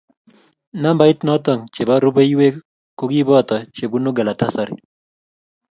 [0.81, 2.55] Nambarit noto che bo rubeiweek
[2.97, 4.77] ko kiboto che bunuu Galatasaray.